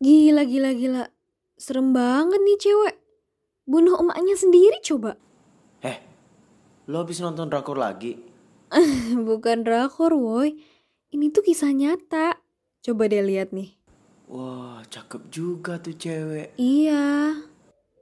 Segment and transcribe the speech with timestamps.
[0.00, 1.04] Gila, gila, gila.
[1.60, 2.96] Serem banget nih cewek.
[3.68, 5.20] Bunuh emaknya sendiri coba.
[5.84, 6.00] Eh,
[6.88, 8.16] lo habis nonton drakor lagi?
[9.28, 10.56] Bukan drakor, woi.
[11.12, 12.40] Ini tuh kisah nyata.
[12.80, 13.76] Coba deh lihat nih.
[14.32, 16.56] Wah, cakep juga tuh cewek.
[16.56, 17.36] Iya.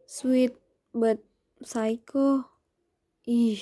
[0.06, 0.54] Sweet
[0.94, 1.18] but
[1.66, 2.46] psycho.
[3.26, 3.58] Ih.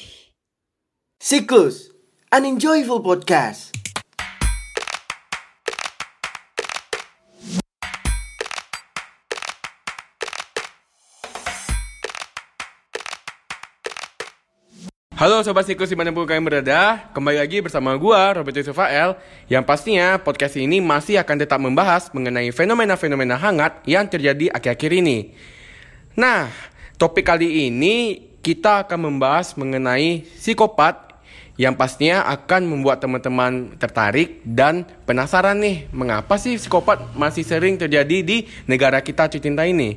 [1.17, 1.89] Siklus,
[2.29, 3.73] an enjoyable podcast.
[15.17, 19.17] Halo Sobat Siklus di mana pun kalian berada, kembali lagi bersama gua Robert Yusuf AL
[19.49, 25.33] Yang pastinya podcast ini masih akan tetap membahas mengenai fenomena-fenomena hangat yang terjadi akhir-akhir ini
[26.21, 26.53] Nah,
[27.01, 31.17] topik kali ini kita akan membahas mengenai psikopat
[31.57, 38.21] yang pastinya akan membuat teman-teman tertarik dan penasaran nih mengapa sih psikopat masih sering terjadi
[38.21, 39.97] di negara kita tercinta ini.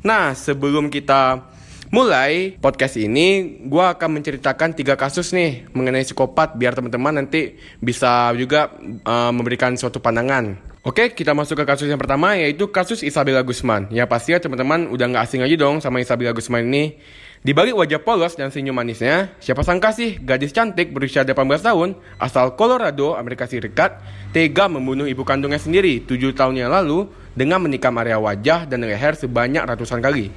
[0.00, 1.44] Nah, sebelum kita
[1.90, 8.32] mulai podcast ini, gue akan menceritakan tiga kasus nih mengenai psikopat biar teman-teman nanti bisa
[8.34, 8.74] juga
[9.06, 10.76] uh, memberikan suatu pandangan.
[10.86, 13.90] Oke, kita masuk ke kasus yang pertama yaitu kasus Isabella Guzman.
[13.90, 16.94] Ya pastinya teman-teman udah nggak asing lagi dong sama Isabella Guzman ini.
[17.42, 21.98] Di balik wajah polos dan senyum manisnya, siapa sangka sih gadis cantik berusia 18 tahun
[22.22, 23.98] asal Colorado, Amerika Serikat,
[24.30, 29.18] tega membunuh ibu kandungnya sendiri 7 tahun yang lalu dengan menikam area wajah dan leher
[29.18, 30.30] sebanyak ratusan kali.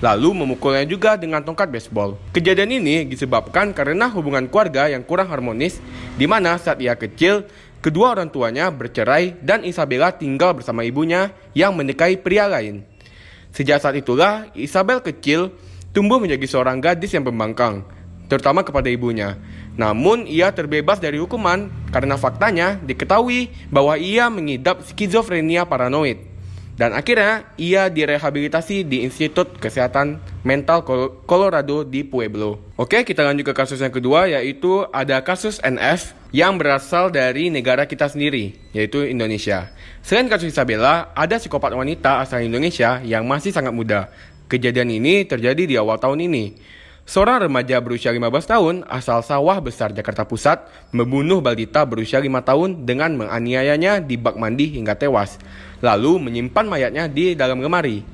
[0.00, 2.16] Lalu memukulnya juga dengan tongkat baseball.
[2.32, 5.76] Kejadian ini disebabkan karena hubungan keluarga yang kurang harmonis,
[6.16, 7.44] di mana saat ia kecil,
[7.84, 12.80] kedua orang tuanya bercerai dan Isabella tinggal bersama ibunya yang menikahi pria lain.
[13.52, 15.52] Sejak saat itulah, Isabel kecil
[15.92, 17.84] tumbuh menjadi seorang gadis yang pembangkang,
[18.30, 19.36] terutama kepada ibunya.
[19.76, 26.29] Namun ia terbebas dari hukuman karena faktanya diketahui bahwa ia mengidap skizofrenia paranoid.
[26.80, 30.16] Dan akhirnya ia direhabilitasi di Institut Kesehatan
[30.48, 30.80] Mental
[31.28, 32.56] Colorado di Pueblo.
[32.80, 37.84] Oke, kita lanjut ke kasus yang kedua yaitu ada kasus NF yang berasal dari negara
[37.84, 39.68] kita sendiri, yaitu Indonesia.
[40.00, 44.08] Selain kasus Isabella, ada psikopat wanita asal Indonesia yang masih sangat muda,
[44.50, 46.58] Kejadian ini terjadi di awal tahun ini.
[47.08, 52.70] Seorang remaja berusia 15 tahun asal Sawah Besar Jakarta Pusat membunuh balita berusia 5 tahun
[52.84, 55.40] dengan menganiayanya di bak mandi hingga tewas,
[55.80, 58.04] lalu menyimpan mayatnya di dalam lemari.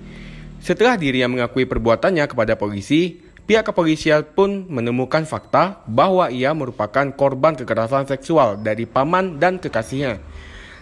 [0.62, 7.54] Setelah dirinya mengakui perbuatannya kepada polisi, pihak kepolisian pun menemukan fakta bahwa ia merupakan korban
[7.54, 10.18] kekerasan seksual dari paman dan kekasihnya.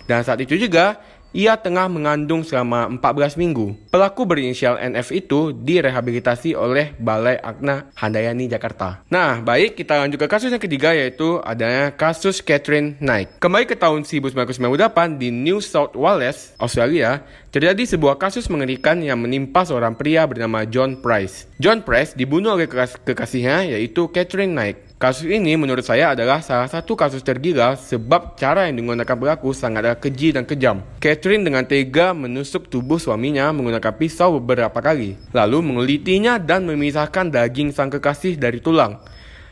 [0.05, 1.01] Dan saat itu juga,
[1.35, 3.75] ia tengah mengandung selama 14 minggu.
[3.91, 9.03] Pelaku berinisial NF itu direhabilitasi oleh Balai Agna Handayani Jakarta.
[9.11, 13.43] Nah, baik kita lanjut ke kasus yang ketiga yaitu adanya kasus Catherine Knight.
[13.43, 19.67] Kembali ke tahun 1998 di New South Wales, Australia, terjadi sebuah kasus mengerikan yang menimpa
[19.67, 21.51] seorang pria bernama John Price.
[21.59, 24.94] John Price dibunuh oleh kekasihnya yaitu Catherine Knight.
[25.05, 30.01] Kasus ini menurut saya adalah salah satu kasus tergila sebab cara yang digunakan pelaku sangatlah
[30.01, 30.81] keji dan kejam.
[30.97, 37.77] Catherine dengan tega menusuk tubuh suaminya menggunakan pisau beberapa kali, lalu mengulitinya dan memisahkan daging
[37.77, 38.97] sang kekasih dari tulang.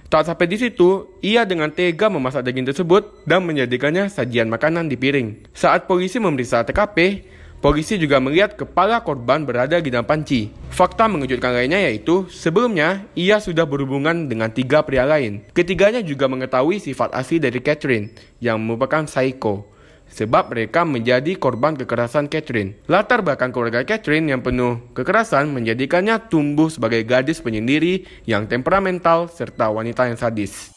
[0.09, 4.97] Tak sampai di situ, ia dengan tega memasak daging tersebut dan menjadikannya sajian makanan di
[4.97, 5.53] piring.
[5.53, 7.29] Saat polisi memeriksa TKP,
[7.63, 10.51] Polisi juga melihat kepala korban berada di dalam panci.
[10.75, 15.47] Fakta mengejutkan lainnya yaitu, sebelumnya ia sudah berhubungan dengan tiga pria lain.
[15.55, 18.11] Ketiganya juga mengetahui sifat asli dari Catherine,
[18.43, 19.63] yang merupakan psycho.
[20.11, 22.83] Sebab mereka menjadi korban kekerasan Catherine.
[22.91, 29.71] Latar belakang keluarga Catherine yang penuh kekerasan menjadikannya tumbuh sebagai gadis penyendiri yang temperamental serta
[29.71, 30.75] wanita yang sadis.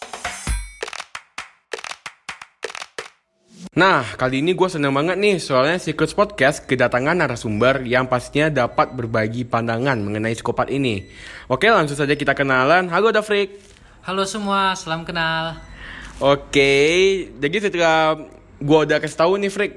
[3.75, 8.95] Nah, kali ini gue seneng banget nih soalnya Secrets Podcast kedatangan narasumber yang pastinya dapat
[8.95, 11.11] berbagi pandangan mengenai psikopat ini.
[11.51, 12.87] Oke, langsung saja kita kenalan.
[12.87, 13.59] Halo Dafrik.
[14.07, 15.59] Halo semua, salam kenal.
[16.23, 16.71] Oke,
[17.35, 18.15] jadi setelah
[18.63, 19.71] gue udah kasih tahu nih Frik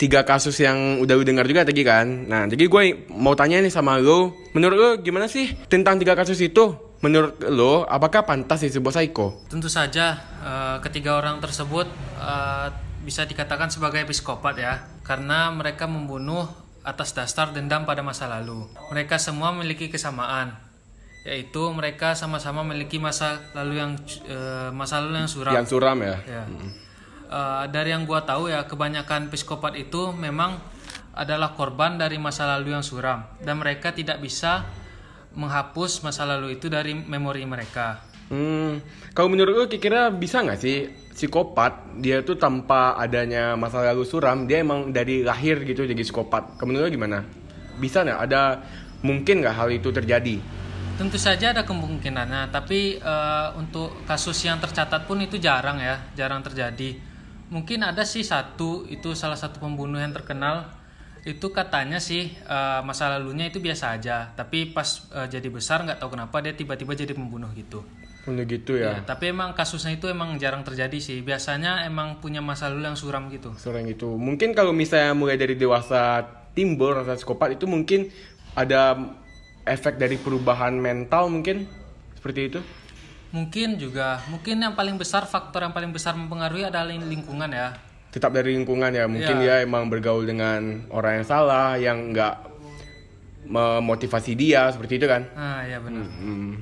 [0.00, 2.08] tiga kasus yang udah lu dengar juga tadi kan.
[2.08, 6.40] Nah, jadi gue mau tanya nih sama lo, menurut lo gimana sih tentang tiga kasus
[6.40, 6.72] itu?
[7.04, 9.44] Menurut lo, apakah pantas disebut psycho?
[9.52, 11.84] Tentu saja uh, ketiga orang tersebut
[12.16, 16.46] uh, bisa dikatakan sebagai psikopat ya, karena mereka membunuh
[16.82, 18.66] atas dasar dendam pada masa lalu.
[18.90, 20.54] Mereka semua memiliki kesamaan,
[21.22, 23.92] yaitu mereka sama-sama memiliki masa lalu yang
[24.26, 25.54] uh, masa lalu yang suram.
[25.54, 26.16] Yang suram ya.
[26.26, 26.42] ya.
[27.32, 30.58] Uh, dari yang gua tahu ya, kebanyakan psikopat itu memang
[31.12, 34.64] adalah korban dari masa lalu yang suram dan mereka tidak bisa
[35.36, 38.00] menghapus masa lalu itu dari memori mereka.
[38.32, 38.80] Hmm,
[39.12, 44.48] kalau menurut lu kira-kira bisa nggak sih psikopat dia tuh tanpa adanya masa lalu suram
[44.48, 46.56] dia emang dari lahir gitu jadi psikopat?
[46.64, 47.22] Lu gimana?
[47.76, 48.18] Bisa nggak?
[48.28, 48.42] Ada
[49.04, 50.40] mungkin nggak hal itu terjadi?
[50.92, 56.44] Tentu saja ada kemungkinannya, tapi eh, untuk kasus yang tercatat pun itu jarang ya, jarang
[56.44, 56.96] terjadi.
[57.52, 60.68] Mungkin ada sih satu, itu salah satu pembunuh yang terkenal.
[61.24, 66.00] Itu katanya sih eh, masa lalunya itu biasa aja, tapi pas eh, jadi besar nggak
[66.00, 67.80] tahu kenapa dia tiba-tiba jadi pembunuh gitu.
[68.22, 69.02] Menurut gitu ya.
[69.02, 71.18] Ya, tapi emang kasusnya itu emang jarang terjadi sih.
[71.20, 73.50] Biasanya emang punya masa lalu yang suram gitu.
[73.58, 74.06] Seorang itu.
[74.14, 76.22] Mungkin kalau misalnya mulai dari dewasa
[76.54, 78.12] timbul rasa psikopat itu mungkin
[78.54, 78.94] ada
[79.66, 81.66] efek dari perubahan mental mungkin
[82.14, 82.60] seperti itu.
[83.32, 87.72] Mungkin juga, mungkin yang paling besar faktor yang paling besar mempengaruhi adalah lingkungan ya.
[88.12, 89.08] Tetap dari lingkungan ya.
[89.08, 89.42] Mungkin Ya.
[89.42, 92.34] dia emang bergaul dengan orang yang salah, yang nggak
[93.48, 95.26] memotivasi dia seperti itu kan.
[95.34, 96.06] Ah ya benar.
[96.06, 96.20] Hmm.
[96.20, 96.52] Hmm,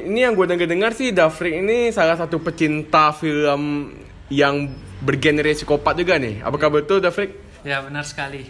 [0.00, 3.92] ini yang gue dengar-dengar sih Dafrik ini salah satu pecinta film
[4.32, 4.72] yang
[5.04, 6.40] bergenre psikopat juga nih.
[6.40, 7.36] Apakah betul Dafrik?
[7.60, 8.48] Ya benar sekali.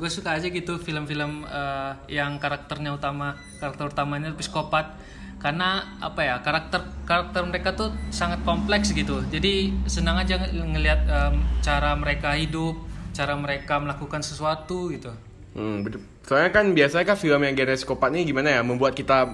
[0.00, 4.96] gue suka aja gitu film-film eh, yang karakternya utama, karakter utamanya psikopat.
[5.38, 9.22] Karena apa ya karakter karakter mereka tuh sangat kompleks gitu.
[9.30, 12.74] Jadi senang aja ng- ngelihat em, cara mereka hidup,
[13.14, 15.14] cara mereka melakukan sesuatu gitu.
[15.54, 16.02] Hmm, betul.
[16.26, 19.30] Soalnya kan biasanya kan film yang genre psikopat ini gimana ya membuat kita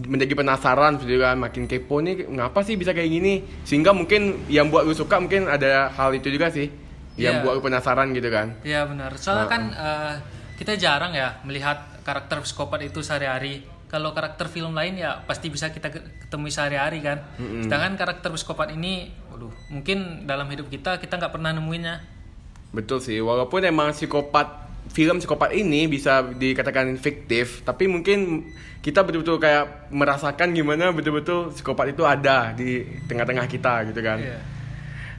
[0.00, 4.68] menjadi penasaran gitu kan makin kepo nih ngapa sih bisa kayak gini sehingga mungkin yang
[4.68, 6.70] buat lu suka mungkin ada hal itu juga sih
[7.14, 7.42] yang Iya.
[7.42, 9.10] buat lu penasaran gitu kan Ya benar.
[9.14, 10.14] Soalnya kan eh,
[10.54, 13.66] kita jarang ya melihat karakter psikopat itu sehari-hari.
[13.86, 17.24] Kalau karakter film lain ya pasti bisa kita ke- ketemui sehari-hari kan.
[17.58, 22.20] Sedangkan karakter psikopat ini, waduh, mungkin dalam hidup kita kita nggak pernah nemuinnya.
[22.68, 28.48] betul sih walaupun emang psikopat film psikopat ini bisa dikatakan fiktif tapi mungkin
[28.78, 34.40] kita betul-betul kayak merasakan gimana betul-betul psikopat itu ada di tengah-tengah kita gitu kan Iya.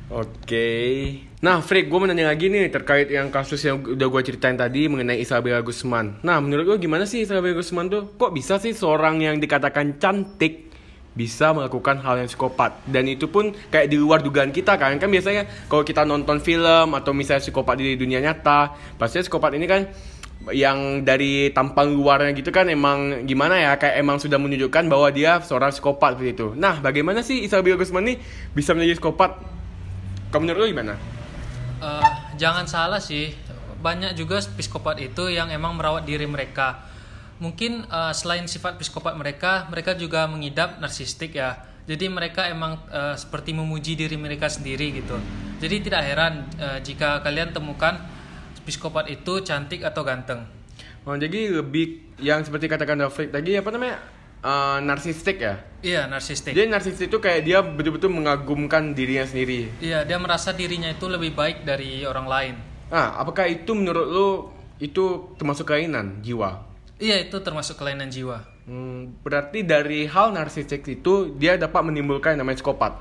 [0.10, 0.68] Oke.
[1.45, 4.89] Nah, Frik, gue mau nanya lagi nih terkait yang kasus yang udah gue ceritain tadi
[4.89, 6.25] mengenai Isabella Guzman.
[6.25, 8.18] Nah, menurut lo gimana sih Isabella Guzman tuh?
[8.18, 10.69] Kok bisa sih seorang yang dikatakan cantik
[11.19, 12.80] bisa melakukan hal yang psikopat?
[12.88, 14.95] Dan itu pun kayak di luar dugaan kita kan?
[14.95, 19.68] Kan biasanya kalau kita nonton film atau misalnya psikopat di dunia nyata, pastinya psikopat ini
[19.68, 19.92] kan
[20.56, 25.44] yang dari tampang luarnya gitu kan emang gimana ya kayak emang sudah menunjukkan bahwa dia
[25.44, 26.56] seorang psikopat seperti.
[26.56, 28.15] Nah, bagaimana sih Isabella Guzman ini
[28.56, 29.36] bisa menjadi psikopat?
[30.31, 30.95] Kamu menurut lo gimana?
[31.80, 33.36] Eh, jangan salah sih,
[33.83, 36.88] banyak juga psikopat itu yang emang merawat diri mereka.
[37.39, 41.65] Mungkin eh, selain sifat psikopat mereka, mereka juga mengidap narsistik ya.
[41.89, 45.18] Jadi mereka emang eh, seperti memuji diri mereka sendiri gitu.
[45.63, 47.97] Jadi tidak heran eh, jika kalian temukan
[48.68, 50.45] psikopat itu cantik atau ganteng.
[51.07, 53.97] Oh, jadi lebih yang seperti katakan Dafrik tadi apa namanya?
[54.39, 55.59] Eh, narsistik ya.
[55.83, 56.56] Iya, narsistik.
[56.56, 59.68] Jadi narsistik itu kayak dia betul-betul mengagumkan dirinya sendiri.
[59.83, 62.56] Iya, dia merasa dirinya itu lebih baik dari orang lain.
[62.88, 64.30] Ah, apakah itu menurut lo
[64.80, 66.69] itu termasuk kelainan jiwa?
[67.00, 68.44] Iya, itu termasuk kelainan jiwa.
[68.68, 72.94] Hmm, berarti dari hal narsistik itu dia dapat menimbulkan yang namanya psikopat.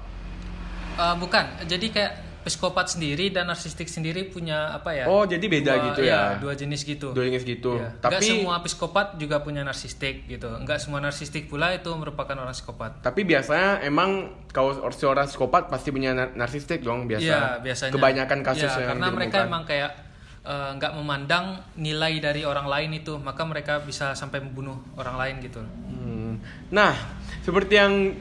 [0.99, 2.13] Eh, bukan, jadi kayak
[2.49, 5.05] psikopat sendiri dan narsistik sendiri punya apa ya?
[5.05, 6.41] Oh, jadi beda dua, gitu iya, ya.
[6.41, 7.13] Dua jenis gitu.
[7.13, 7.77] Dua jenis gitu.
[7.77, 8.01] Iya.
[8.01, 10.49] Tapi Nggak semua psikopat juga punya narsistik gitu.
[10.57, 13.05] Enggak semua narsistik pula itu merupakan orang psikopat.
[13.05, 17.27] tapi biasanya emang kalau seorang psikopat pasti punya nar- narsistik dong biasa.
[17.27, 17.93] Iya, biasanya.
[17.93, 20.08] Kebanyakan kasus Iya, yang karena mereka emang kayak
[20.49, 25.35] eh, nggak memandang nilai dari orang lain itu, maka mereka bisa sampai membunuh orang lain
[25.45, 25.61] gitu.
[25.61, 26.41] Hmm.
[26.73, 26.97] Nah,
[27.45, 28.17] seperti yang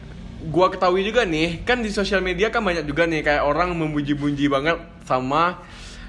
[0.52, 4.52] gua ketahui juga nih, kan di sosial media kan banyak juga nih kayak orang memuji-muji
[4.52, 5.64] banget sama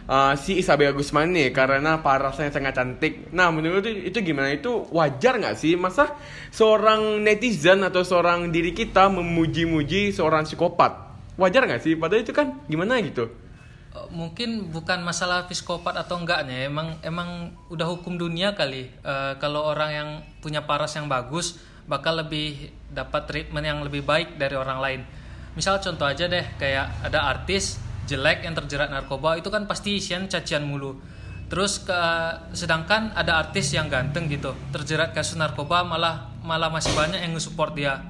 [0.09, 3.31] uh, si Isabella Guzman nih karena parasnya sangat cantik.
[3.31, 4.51] Nah, menurut itu, itu gimana?
[4.51, 5.77] Itu wajar nggak sih?
[5.77, 6.17] Masa
[6.51, 11.07] seorang netizen atau seorang diri kita memuji-muji seorang psikopat?
[11.39, 11.95] Wajar nggak sih?
[11.95, 13.48] Padahal itu kan gimana gitu?
[14.13, 18.93] Mungkin bukan masalah psikopat atau enggaknya emang emang udah hukum dunia kali.
[18.93, 20.09] Eh, kalau orang yang
[20.45, 21.57] punya paras yang bagus
[21.89, 25.01] bakal lebih dapat treatment yang lebih baik dari orang lain.
[25.57, 30.29] Misal contoh aja deh kayak ada artis jelek yang terjerat narkoba itu kan pasti isian
[30.29, 31.01] cacian mulu.
[31.49, 32.01] Terus ke
[32.53, 37.73] sedangkan ada artis yang ganteng gitu terjerat kasus narkoba malah malah masih banyak yang nge-support
[37.73, 38.05] dia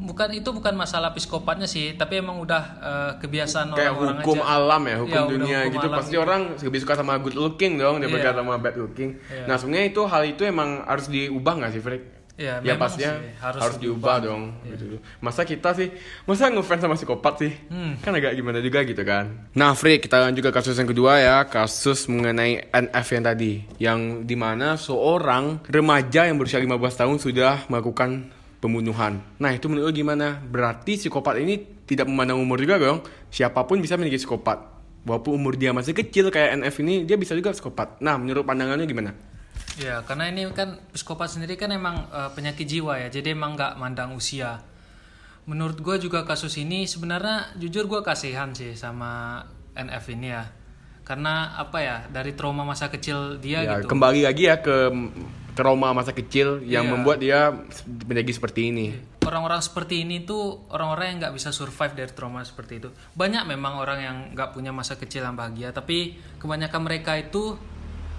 [0.00, 4.48] bukan itu bukan masalah psikopatnya sih tapi emang udah eh, kebiasaan Kayak orang-orang hukum aja.
[4.50, 5.86] alam ya, hukum Ya, dunia hukum gitu.
[5.92, 6.24] Pasti gitu.
[6.24, 8.36] orang lebih suka sama good looking dong daripada Iya.
[8.36, 9.10] sama bad looking.
[9.22, 9.44] Iya.
[9.44, 12.02] Nah, sebenarnya itu hal itu emang harus diubah nggak sih, Frik?
[12.34, 14.16] Iya, ya memang pastinya sih, harus, harus diubah diubah.
[14.24, 14.84] dong gitu.
[15.18, 15.92] Masa kita sih
[16.24, 17.52] masa ngefans sama psikopat sih?
[17.68, 18.00] Hmm.
[18.00, 19.52] Kan agak gimana juga gitu kan.
[19.52, 24.00] Nah, Frik, kita lanjut ke kasus yang kedua ya, kasus mengenai NF yang tadi, yang
[24.24, 29.24] di mana seorang remaja yang berusia 15 tahun sudah melakukan pembunuhan.
[29.40, 30.38] Nah itu menurut lu gimana?
[30.38, 33.00] Berarti psikopat ini tidak memandang umur juga dong.
[33.32, 34.78] Siapa pun bisa menjadi psikopat.
[35.08, 38.04] Walaupun umur dia masih kecil kayak NF ini, dia bisa juga psikopat.
[38.04, 39.16] Nah menurut pandangannya gimana?
[39.80, 43.80] Ya, karena ini kan psikopat sendiri kan emang eh, penyakit jiwa ya, jadi emang nggak
[43.80, 44.60] mandang usia.
[45.48, 49.40] Menurut gue juga kasus ini sebenarnya jujur gue kasihan sih sama
[49.72, 50.44] NF ini ya,
[51.00, 53.88] karena apa ya dari trauma masa kecil dia ya, gitu.
[53.88, 54.92] kembali lagi ya ke
[55.60, 56.92] trauma masa kecil yang Iya.
[56.96, 57.52] membuat dia
[58.08, 58.96] menjadi seperti ini.
[59.20, 62.88] Orang-orang seperti ini tuh orang-orang yang nggak bisa survive dari trauma seperti itu.
[63.12, 67.60] Banyak memang orang yang nggak punya masa kecil yang bahagia, tapi kebanyakan mereka itu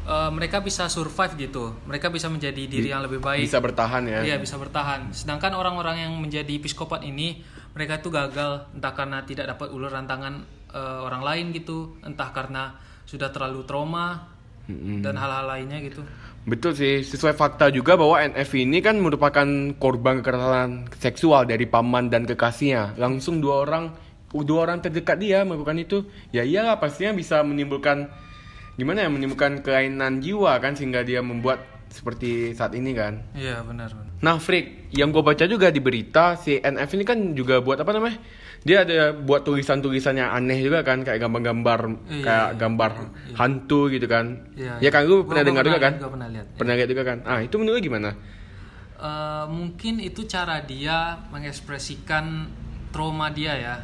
[0.02, 1.74] eh, mereka bisa survive gitu.
[1.90, 3.46] Mereka bisa menjadi diri yang lebih baik.
[3.46, 4.22] Bisa bertahan ya.
[4.22, 5.10] Iya bisa bertahan.
[5.10, 7.42] Sedangkan orang-orang yang menjadi psikopat ini
[7.74, 12.78] mereka tuh gagal entah karena tidak dapat uluran tangan eh, orang lain gitu, entah karena
[13.10, 14.32] sudah terlalu trauma
[15.04, 16.00] dan hal-hal lainnya gitu.
[16.42, 19.46] Betul sih, sesuai fakta juga bahwa NF ini kan merupakan
[19.78, 22.98] korban kekerasan seksual dari paman dan kekasihnya.
[22.98, 23.94] Langsung dua orang,
[24.34, 25.98] dua orang terdekat dia melakukan itu.
[26.34, 28.10] Ya iyalah pastinya bisa menimbulkan
[28.74, 31.62] gimana ya menimbulkan kelainan jiwa kan sehingga dia membuat
[31.94, 33.22] seperti saat ini kan.
[33.38, 33.94] Iya benar.
[33.94, 34.10] benar.
[34.24, 37.92] Nah, Freak, yang gue baca juga di berita si NF ini kan juga buat apa
[37.94, 38.18] namanya?
[38.62, 42.92] Dia ada buat tulisan-tulisan yang aneh juga kan, kayak gambar-gambar, Iya, kayak iya, gambar
[43.34, 44.26] hantu gitu kan.
[44.54, 45.94] Iya, ya kan, lu Gua- pernah dengar juga kan?
[45.98, 46.46] Pernah lihat.
[46.62, 47.18] Pernah lihat juga kan?
[47.26, 48.14] Ah, itu menurut lu gimana?
[49.02, 52.54] Eh, mungkin itu cara dia mengekspresikan
[52.94, 53.76] trauma dia ya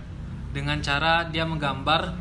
[0.54, 2.14] dengan cara dia menggambar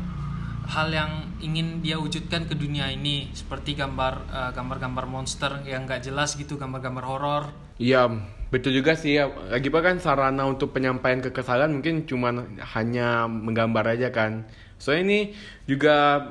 [0.67, 6.09] hal yang ingin dia wujudkan ke dunia ini seperti gambar eh, gambar-gambar monster yang nggak
[6.09, 7.43] jelas gitu gambar-gambar horor
[7.77, 8.09] Iya,
[8.53, 9.17] betul juga sih.
[9.17, 9.27] ya.
[9.29, 14.45] Lagi kan sarana untuk penyampaian kekesalan mungkin cuman hanya menggambar aja kan.
[14.77, 15.19] Soalnya ini
[15.65, 16.27] juga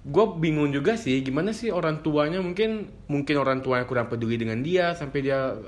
[0.00, 4.64] gue bingung juga sih gimana sih orang tuanya mungkin mungkin orang tuanya kurang peduli dengan
[4.64, 5.58] dia sampai dia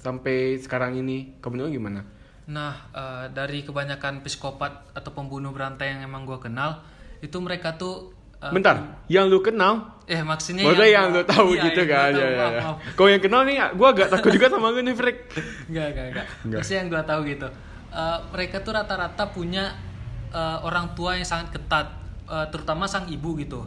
[0.00, 1.38] sampai sekarang ini.
[1.38, 2.16] Kamu gimana?
[2.46, 6.86] Nah, eh, dari kebanyakan psikopat atau pembunuh berantai yang emang gue kenal,
[7.18, 8.76] itu mereka tuh eh, Bentar,
[9.06, 9.96] yang lu kenal?
[10.06, 12.10] Eh maksudnya Maksudnya yang, gua- lu tahu iya, gitu yang kan?
[12.10, 12.62] tahu, Ya, ya, ya.
[12.94, 15.16] Kalau yang kenal nih, gue agak takut juga sama lu nih, Frek.
[15.66, 16.26] Enggak, enggak, enggak.
[16.56, 17.48] Maksudnya yang gue tahu gitu.
[17.88, 19.64] Eh, mereka tuh rata-rata punya
[20.28, 21.90] eh, orang tua yang sangat ketat,
[22.24, 23.66] eh, terutama sang ibu gitu.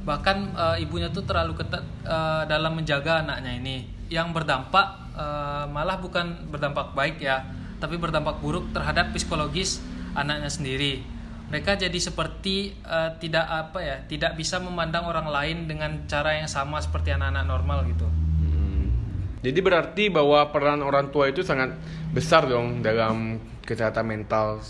[0.00, 5.98] Bahkan eh, ibunya tuh terlalu ketat eh, dalam menjaga anaknya ini, yang berdampak eh, malah
[5.98, 7.42] bukan berdampak baik ya,
[7.76, 11.02] tapi berdampak buruk terhadap psikologis anaknya sendiri.
[11.50, 16.46] Mereka jadi seperti eh, tidak apa ya, tidak bisa memandang orang lain dengan cara yang
[16.46, 18.06] sama seperti anak-anak normal gitu.
[19.40, 21.72] Jadi berarti bahwa peran orang tua itu sangat
[22.12, 24.60] besar dong dalam kesehatan mental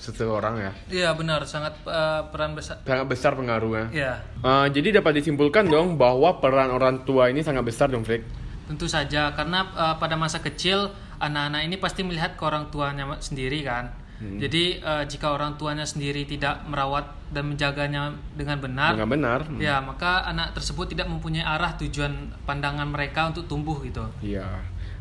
[0.00, 0.72] seseorang ya.
[0.88, 2.80] Iya benar, sangat eh, peran besar.
[2.88, 3.92] Sangat besar pengaruhnya.
[3.92, 4.12] Iya.
[4.40, 8.24] Eh, jadi dapat disimpulkan dong bahwa peran orang tua ini sangat besar dong, Frik.
[8.64, 10.88] Tentu saja, karena uh, pada masa kecil
[11.20, 13.92] anak-anak ini pasti melihat ke orang tuanya sendiri kan.
[14.22, 19.40] Jadi uh, jika orang tuanya sendiri tidak merawat dan menjaganya dengan benar, Dengan benar.
[19.58, 24.06] ya maka anak tersebut tidak mempunyai arah tujuan pandangan mereka untuk tumbuh gitu.
[24.22, 24.46] Iya.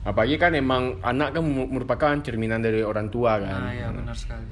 [0.03, 3.70] Apalagi kan emang anak kan merupakan cerminan dari orang tua kan.
[3.70, 4.43] Nah, ya benar sekali.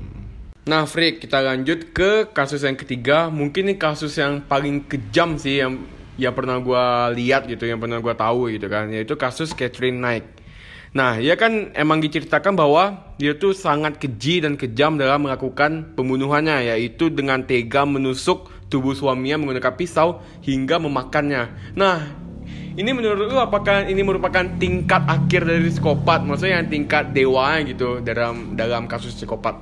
[0.62, 3.28] Nah, Frik, kita lanjut ke kasus yang ketiga.
[3.34, 5.82] Mungkin ini kasus yang paling kejam sih yang
[6.22, 10.24] yang pernah gua lihat gitu, yang pernah gua tahu gitu kan, yaitu kasus Catherine Knight.
[10.92, 16.68] Nah, dia kan emang diceritakan bahwa dia tuh sangat keji dan kejam dalam melakukan pembunuhannya,
[16.68, 21.48] yaitu dengan tega menusuk tubuh suaminya menggunakan pisau hingga memakannya.
[21.80, 22.12] Nah,
[22.76, 26.28] ini menurut lu apakah ini merupakan tingkat akhir dari psikopat?
[26.28, 29.60] Maksudnya yang tingkat dewanya gitu dalam dalam kasus psikopat?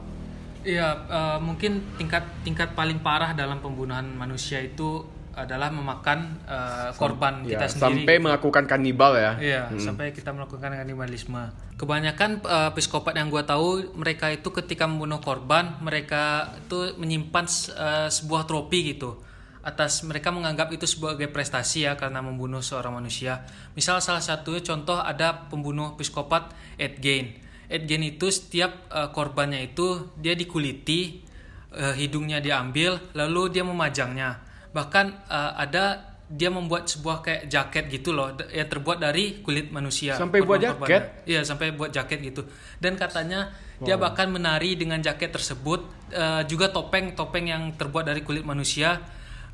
[0.65, 5.05] Iya, eh, mungkin tingkat tingkat paling parah dalam pembunuhan manusia itu
[5.43, 8.03] adalah memakan eh, korban Ya, kita sendiri.
[8.03, 9.33] sampai melakukan kanibal ya.
[9.39, 11.49] Iya, sampai kita melakukan kanibalisme.
[11.79, 18.07] Kebanyakan eh, psikopat yang gua tahu, mereka itu ketika membunuh korban, mereka itu menyimpan eh,
[18.11, 19.23] sebuah trofi gitu.
[19.59, 23.43] Atas mereka menganggap itu sebagai prestasi ya karena membunuh seorang manusia.
[23.75, 27.35] Misal salah satu contoh ada pembunuh psikopat Ed Gein.
[27.67, 31.21] Ed Gein itu setiap eh, korbannya itu dia dikuliti,
[31.75, 34.48] eh, hidungnya diambil, lalu dia memajangnya.
[34.79, 35.83] Bahkan eh, ada
[36.29, 40.13] dia membuat sebuah kayak jaket gitu loh yang terbuat dari kulit manusia.
[40.13, 41.25] Sampai buat Korban-korbannya.
[41.25, 42.45] Iya, sampai buat jaket gitu.
[42.77, 43.49] Dan katanya
[43.81, 45.83] dia bahkan menari dengan jaket tersebut
[46.13, 49.01] eh, juga topeng-topeng yang terbuat dari kulit manusia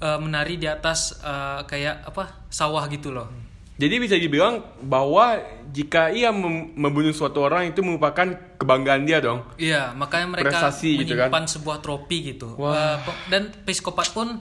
[0.03, 2.45] eh, menari di atas eh, kayak apa?
[2.51, 3.27] sawah gitu loh.
[3.75, 5.35] Jadi bisa dibilang bahwa
[5.75, 9.43] jika ia mem- membunuh suatu orang itu merupakan kebanggaan dia dong.
[9.59, 11.27] Iya, makanya mereka Prestasi gitu kan.
[11.27, 12.55] menyimpan sebuah trofi gitu.
[12.55, 13.03] Wah.
[13.03, 14.39] Pe- dan psikopat pun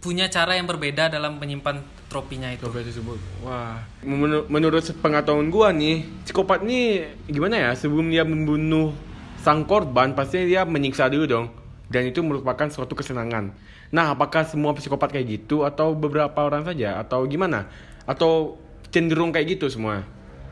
[0.00, 2.66] punya cara yang berbeda dalam menyimpan tropinya itu.
[2.66, 3.18] Trofi tersebut.
[3.46, 7.70] Wah, menur- menurut pengetahuan gua nih, psikopat nih gimana ya?
[7.76, 8.90] Sebelum dia membunuh
[9.38, 11.46] sang korban, pasti dia menyiksa dulu dong.
[11.90, 13.50] Dan itu merupakan suatu kesenangan.
[13.90, 17.66] Nah, apakah semua psikopat kayak gitu atau beberapa orang saja atau gimana?
[18.06, 18.62] Atau
[18.94, 20.06] cenderung kayak gitu semua?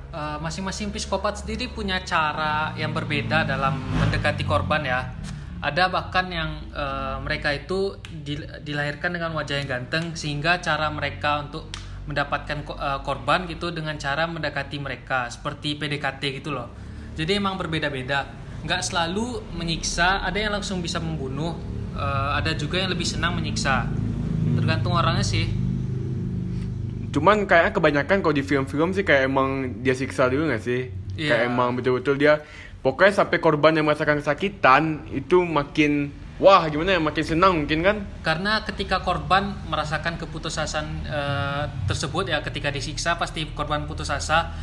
[0.08, 5.14] Uh, masing-masing psikopat sendiri punya cara yang berbeda dalam mendekati korban ya.
[5.58, 11.42] Ada bahkan yang uh, mereka itu dil- dilahirkan dengan wajah yang ganteng sehingga cara mereka
[11.42, 11.66] untuk
[12.06, 16.70] mendapatkan uh, korban gitu dengan cara mendekati mereka seperti PDKT gitu loh.
[17.18, 18.30] Jadi emang berbeda-beda.
[18.62, 21.58] Nggak selalu menyiksa, ada yang langsung bisa membunuh,
[21.98, 23.90] uh, ada juga yang lebih senang menyiksa.
[24.54, 25.50] Tergantung orangnya sih.
[27.10, 30.88] Cuman kayaknya kebanyakan kalau di film-film sih kayak emang dia siksa dulu gak sih?
[31.18, 31.34] Iya.
[31.34, 32.40] Kayak emang betul-betul dia
[32.82, 37.96] pokoknya sampai korban yang merasakan kesakitan itu makin wah gimana ya makin senang mungkin kan?
[38.22, 44.54] Karena ketika korban merasakan keputusasaan eh, tersebut ya ketika disiksa pasti korban putus asa,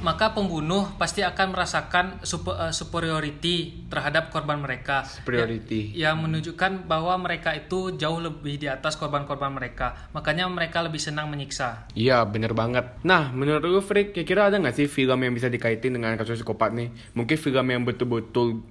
[0.00, 5.04] maka pembunuh pasti akan merasakan supe- eh, superiority terhadap korban mereka.
[5.04, 5.92] Superiority.
[5.92, 10.10] Ya- yang menunjukkan bahwa mereka itu jauh lebih di atas korban-korban mereka.
[10.10, 11.86] Makanya mereka lebih senang menyiksa.
[11.92, 12.98] Iya bener banget.
[13.04, 16.72] Nah menurut lu Frik kira-kira ada gak sih film yang bisa dikaitin dengan kasus psikopat
[16.72, 16.88] nih?
[17.12, 18.64] Mungkin film yang betul-betul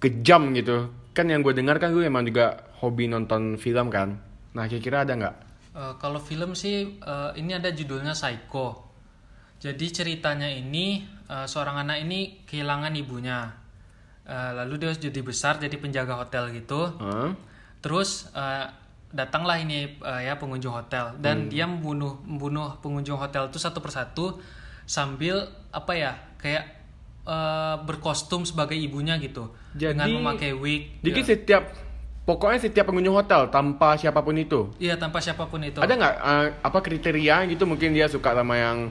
[0.00, 0.90] kejam gitu.
[1.12, 4.16] Kan yang gue dengar kan gue emang juga hobi nonton film kan.
[4.56, 5.36] Nah kira-kira ada nggak?
[5.70, 8.89] Eh, kalau film sih eh, ini ada judulnya Psycho.
[9.60, 13.52] Jadi ceritanya ini eh, seorang anak ini kehilangan ibunya.
[14.24, 16.96] Eh, lalu dia jadi besar jadi penjaga hotel gitu.
[16.96, 17.36] Hah?
[17.84, 18.66] Terus eh,
[19.12, 24.38] datanglah ini eh, ya pengunjung hotel dan dia membunuh membunuh pengunjung hotel itu satu persatu
[24.88, 26.64] sambil apa ya kayak
[27.28, 31.04] eh, berkostum sebagai ibunya gitu Jadi- dengan memakai wig.
[31.04, 31.26] Jadi ya.
[31.36, 31.62] setiap
[32.24, 34.72] pokoknya setiap pengunjung hotel tanpa siapa pun itu.
[34.80, 35.84] Iya tanpa siapa pun itu.
[35.84, 38.88] Ada nggak eh, apa kriteria gitu mungkin dia suka sama yang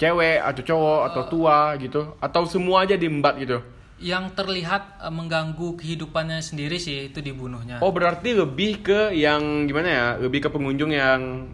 [0.00, 3.58] cewek atau cowok atau tua gitu atau semua aja diembat gitu.
[4.02, 7.78] Yang terlihat eh, mengganggu kehidupannya sendiri sih itu dibunuhnya.
[7.80, 10.06] Oh berarti lebih ke yang gimana ya?
[10.18, 11.48] Lebih ke pengunjung yang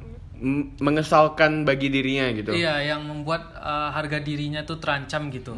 [0.78, 2.54] mengesalkan bagi dirinya gitu.
[2.54, 5.54] Iya, yang membuat eh, harga dirinya tuh terancam gitu.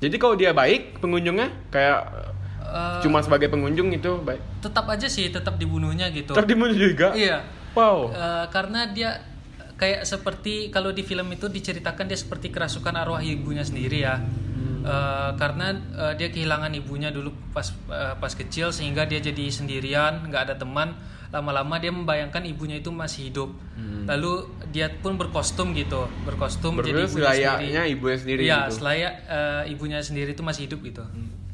[0.00, 2.32] Jadi kalau dia baik pengunjungnya kayak
[2.74, 4.42] Eh, cuma sebagai pengunjung itu baik.
[4.58, 6.34] tetap aja sih tetap dibunuhnya gitu.
[6.34, 7.14] Tapi dibunuh juga.
[7.14, 7.46] Iya.
[7.76, 8.10] Wow.
[8.10, 9.22] Eh, karena dia
[9.74, 14.22] kayak seperti kalau di film itu diceritakan dia seperti kerasukan arwah ibunya sendiri ya.
[14.84, 20.28] Eh, karena eh, dia kehilangan ibunya dulu pas eh, pas kecil sehingga dia jadi sendirian,
[20.28, 20.92] nggak ada teman.
[21.32, 23.50] Lama-lama dia membayangkan ibunya itu masih hidup.
[24.04, 28.74] Lalu dia pun berkostum gitu, berkostum jadi Berarti ibunya selayaknya ibunya sendiri Iya, gitu.
[28.78, 31.02] selayak eh, ibunya sendiri itu masih hidup gitu.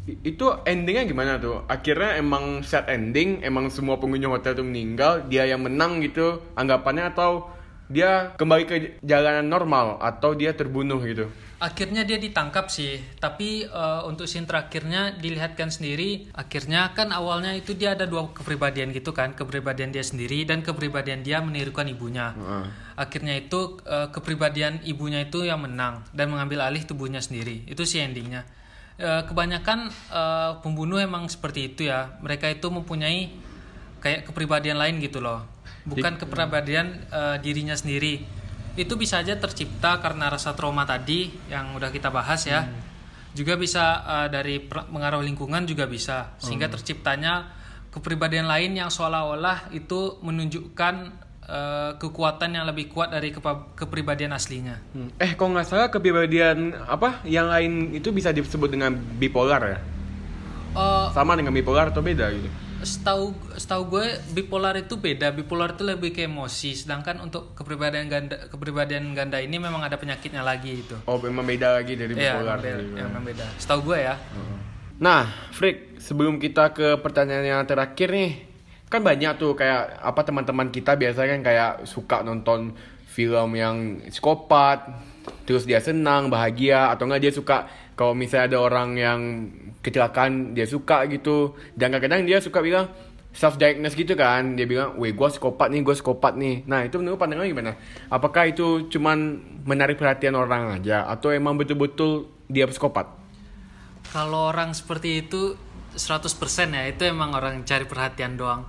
[0.04, 1.62] I- Itu endingnya gimana tuh?
[1.64, 7.14] Akhirnya emang set ending, emang semua pengunjung hotel itu meninggal, dia yang menang gitu anggapannya
[7.14, 7.46] atau
[7.90, 11.26] dia kembali ke jalanan normal atau dia terbunuh gitu?
[11.60, 16.32] Akhirnya dia ditangkap sih, tapi eh, untuk scene terakhirnya dilihatkan sendiri.
[16.32, 21.20] Akhirnya kan awalnya itu dia ada dua kepribadian gitu kan, kepribadian dia sendiri dan kepribadian
[21.20, 22.32] dia menirukan ibunya.
[22.32, 22.64] Heeh.
[22.96, 27.68] Akhirnya itu eh, kepribadian ibunya itu yang menang dan mengambil alih tubuhnya sendiri.
[27.68, 28.48] Itu sih endingnya.
[28.96, 32.16] Eh, kebanyakan eh, pembunuh emang seperti itu ya.
[32.24, 33.28] Mereka itu mempunyai
[34.00, 35.44] kayak kepribadian lain gitu loh.
[35.86, 38.20] Bukan kepribadian eh, dirinya sendiri.
[38.76, 42.68] Itu bisa aja tercipta karena rasa trauma tadi yang udah kita bahas ya.
[43.32, 46.36] Juga bisa eh, dari pengaruh lingkungan juga bisa.
[46.40, 50.94] Sehingga terciptanya kepribadian lain yang seolah-olah itu menunjukkan
[51.50, 53.34] eh, kekuatan yang lebih kuat dari
[53.74, 54.78] kepribadian aslinya.
[54.94, 55.10] Hmm.
[55.18, 59.78] Eh, kok nggak salah kepribadian apa yang lain itu bisa disebut dengan bipolar ya?
[60.70, 62.50] Eh, Sama dengan bipolar atau beda gitu?
[62.80, 68.36] Setahu setahu gue bipolar itu beda bipolar itu lebih ke emosi sedangkan untuk kepribadian ganda
[68.48, 72.56] kepribadian ganda ini memang ada penyakitnya lagi gitu Oh, memang beda lagi dari Iya, bipolar.
[72.56, 72.94] memang beda, gitu.
[72.96, 73.46] memang beda.
[73.56, 74.14] Setahu gue ya.
[74.96, 78.30] Nah, Frik, sebelum kita ke pertanyaan yang terakhir nih,
[78.86, 84.84] kan banyak tuh kayak apa teman-teman kita biasanya kan kayak suka nonton film yang psikopat,
[85.44, 87.64] terus dia senang, bahagia, atau enggak dia suka
[88.00, 89.20] kalau misalnya ada orang yang
[89.84, 92.88] kecelakaan dia suka gitu, dan kadang-kadang dia suka bilang
[93.36, 96.64] self diagnose gitu kan, dia bilang, weh gue psikopat nih, gue psikopat nih.
[96.64, 97.76] Nah itu menurut pandangan gimana?
[98.08, 103.04] Apakah itu cuman menarik perhatian orang aja, atau emang betul-betul dia psikopat?
[104.08, 105.60] Kalau orang seperti itu
[105.92, 106.24] 100%
[106.72, 108.64] ya itu emang orang cari perhatian doang.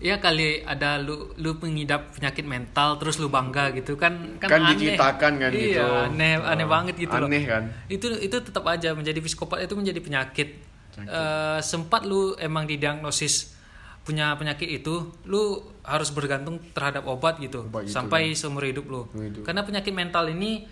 [0.00, 4.60] Ya kali ada lu lu mengidap penyakit mental terus lu bangga gitu kan kan, Kan
[4.64, 4.72] aneh.
[4.72, 5.84] diceritakan kan iya, gitu.
[6.08, 7.28] aneh aneh Oh, banget gitu loh.
[7.28, 7.68] aneh kan.
[7.86, 10.48] Itu itu tetap aja menjadi psikopat itu menjadi penyakit.
[10.96, 13.56] Eh, sempat lu emang didiagnosis
[14.00, 19.04] punya penyakit itu lu harus bergantung terhadap obat gitu, Obat sampai seumur hidup lu.
[19.06, 19.42] Seumur hidup.
[19.44, 20.64] Karena penyakit mental ini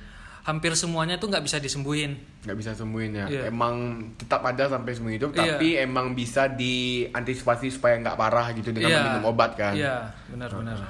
[0.48, 2.16] hampir semuanya tuh nggak bisa disembuhin.
[2.40, 3.42] nggak bisa sembuhin ya Iya.
[3.52, 3.74] emang
[4.16, 5.40] tetap ada sampai seumur hidup Iya.
[5.54, 9.02] tapi emang bisa diantisipasi supaya nggak parah gitu dengan Iya.
[9.04, 10.80] minum obat kan Iya, benar-benar.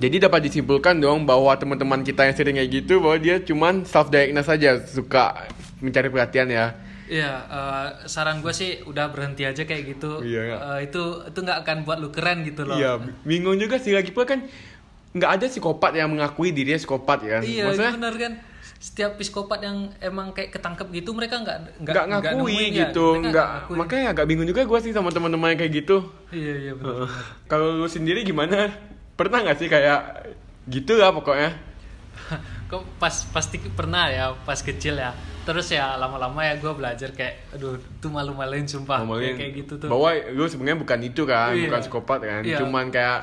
[0.00, 4.10] Jadi dapat disimpulkan dong bahwa teman-teman kita yang sering kayak gitu bahwa dia cuman self
[4.10, 5.46] diagnose saja suka
[5.78, 6.74] mencari perhatian ya.
[7.06, 10.24] Iya, eh, saran gue sih udah berhenti aja kayak gitu.
[10.24, 10.58] Iya.
[10.80, 12.74] Eh, itu itu nggak akan buat lu keren gitu loh.
[12.74, 14.48] Iya, bingung juga sih lagi pula kan
[15.12, 17.38] nggak ada psikopat yang mengakui dirinya psikopat ya.
[17.40, 18.32] Iya, Maksudnya benar kan.
[18.82, 22.90] Setiap psikopat yang emang kayak ketangkep gitu mereka nggak nggak ngakui ya.
[22.90, 25.96] gitu, nggak makanya agak bingung juga gue sih sama teman-teman yang kayak gitu.
[26.34, 27.06] Iya, iya benar.
[27.46, 28.74] Kalau lu sendiri gimana?
[29.14, 30.00] Pernah nggak sih kayak
[30.66, 31.54] gitu lah pokoknya?
[32.72, 35.14] Kok pas pasti pernah ya pas kecil ya.
[35.42, 39.88] Terus ya lama-lama ya gue belajar kayak aduh tuh malu-maluin sumpah kayak, kayak gitu tuh.
[39.90, 41.70] Bahwa lu sebenarnya bukan itu kan, Iya.
[41.70, 42.58] bukan psikopat kan, Iya.
[42.62, 43.20] cuman kayak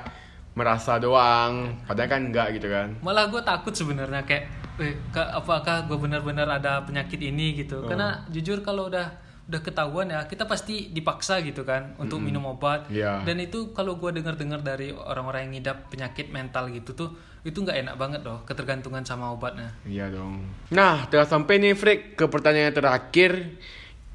[0.57, 2.97] merasa doang, padahal kan enggak gitu kan.
[2.99, 4.45] Malah gue takut sebenarnya kayak
[4.79, 7.83] eh ke- apakah gue benar-benar ada penyakit ini gitu.
[7.83, 7.87] Oh.
[7.87, 12.85] Karena jujur kalau udah udah ketahuan ya kita pasti dipaksa gitu kan untuk minum obat.
[12.93, 13.25] Iya.
[13.25, 17.09] Dan itu kalau gue dengar-dengar dari orang-orang yang ngidap penyakit mental gitu tuh
[17.41, 19.73] itu nggak enak banget loh ketergantungan sama obatnya.
[19.89, 20.45] Iya dong.
[20.69, 23.57] Nah, telah sampai nih Frik ke pertanyaan terakhir.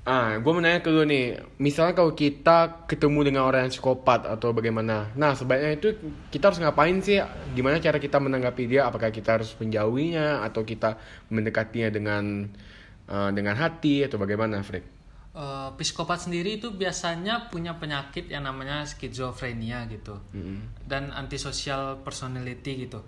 [0.04, 4.28] Ah, gue mau nanya ke lu nih, misalnya kalau kita ketemu dengan orang yang psikopat
[4.28, 5.88] atau bagaimana, nah sebaiknya itu
[6.28, 7.24] kita harus ngapain sih?
[7.56, 8.84] Gimana cara kita menanggapi dia?
[8.84, 11.00] Apakah kita harus menjauhinya atau kita
[11.32, 12.44] mendekatinya dengan
[13.08, 14.94] eh, dengan hati atau bagaimana, Frik?
[15.34, 20.14] Eh, psikopat sendiri itu biasanya punya penyakit yang namanya skizofrenia gitu
[20.86, 23.02] dan antisocial personality gitu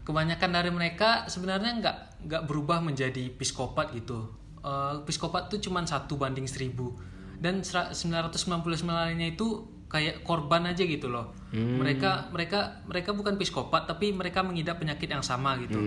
[0.00, 6.14] kebanyakan dari mereka sebenarnya nggak nggak berubah menjadi psikopat gitu Eh, psikopat itu cuma satu
[6.14, 6.90] banding seribu.
[7.38, 9.46] Dan sera- 999 lainnya itu
[9.86, 11.32] kayak korban aja gitu loh.
[11.78, 15.78] Mereka mereka mereka bukan psikopat tapi mereka mengidap penyakit yang sama gitu.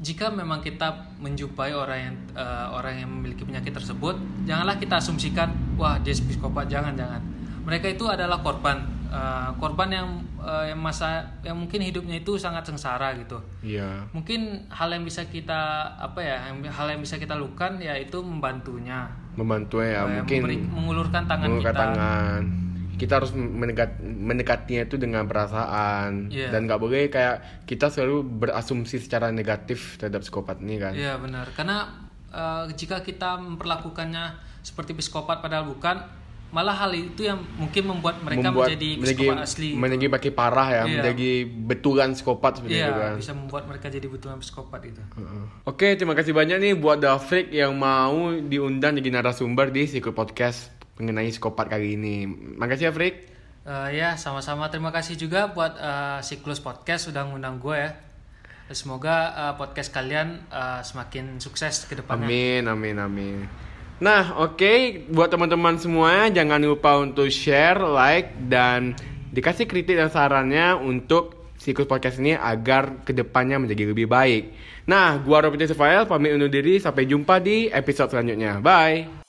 [0.00, 5.52] Jika memang kita menjumpai orang yang eh, orang yang memiliki penyakit tersebut, janganlah kita asumsikan
[5.76, 7.20] wah dia psikopat, jangan jangan.
[7.60, 8.80] Mereka itu adalah korban,
[9.10, 13.42] eh, korban yang eh, yang masa yang mungkin hidupnya itu sangat sengsara gitu.
[13.60, 14.06] Iya.
[14.10, 15.60] Mungkin hal yang bisa kita
[15.96, 20.66] apa ya, yang- hal yang bisa kita lakukan yaitu membantunya, Membantu ya, Eh, mungkin memberi-
[20.66, 21.82] mengulurkan tangan mengangkat kita.
[21.84, 22.42] tangan.
[22.94, 26.52] Kita harus mendekat mendekatinya itu dengan perasaan Iya.
[26.52, 30.92] dan nggak boleh kayak kita selalu berasumsi secara negatif terhadap psikopat ini kan.
[30.92, 31.88] Iya benar, karena
[32.28, 35.98] eh, jika kita memperlakukannya seperti psikopat padahal bukan,
[36.50, 39.68] malah hal itu yang mungkin membuat mereka membuat menjadi menjadi psikopat asli.
[39.70, 39.78] gitu.
[39.78, 40.84] menjadi makin parah ya, Iya.
[40.90, 43.14] menjadi betulan psikopat seperti itu kan.
[43.14, 45.02] bisa membuat mereka jadi betulan psikopat itu.
[45.14, 45.44] Heeh.
[45.62, 50.74] Oke, terima kasih banyak nih buat Dafrik yang mau diundang jadi narasumber di Secret Podcast
[50.98, 52.26] mengenai psikopat kali ini.
[52.58, 53.14] Makasih ya, Frik.
[53.62, 54.66] Eh, ya, sama-sama.
[54.68, 57.90] Terima kasih juga buat eh, Siklus Podcast sudah ngundang gue ya.
[58.70, 62.26] Semoga eh, podcast kalian eh, semakin sukses ke depannya.
[62.26, 63.69] Amin, amin, amin.
[64.00, 68.96] Nah, oke, buat teman-teman semua jangan lupa untuk share, like, dan
[69.28, 74.56] dikasih kritik dan sarannya untuk siklus podcast ini agar ke depannya menjadi lebih baik.
[74.88, 76.80] Nah, gua Robert Rafael pamit undur diri.
[76.80, 78.64] Sampai jumpa di episode selanjutnya.
[78.64, 79.19] Bye.